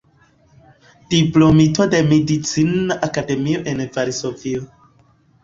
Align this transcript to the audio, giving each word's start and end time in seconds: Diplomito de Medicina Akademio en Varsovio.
Diplomito 1.11 1.87
de 1.91 1.99
Medicina 2.13 2.99
Akademio 3.09 3.61
en 3.75 3.85
Varsovio. 3.99 4.67